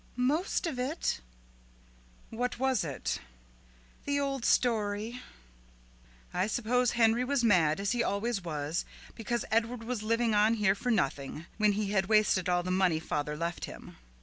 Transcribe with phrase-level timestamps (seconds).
[0.15, 1.19] "Most of it."
[2.31, 3.19] "What was it?"
[4.05, 5.21] "The old story."
[6.33, 8.83] "I suppose Henry was mad, as he always was,
[9.13, 12.99] because Edward was living on here for nothing, when he had wasted all the money
[12.99, 13.95] father left him."